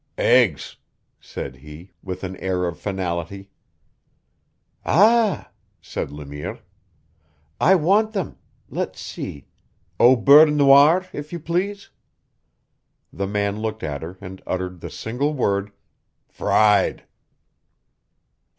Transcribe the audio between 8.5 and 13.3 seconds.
let's see au beurre noire, if you please." The